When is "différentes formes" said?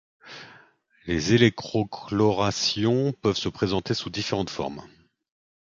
4.09-4.81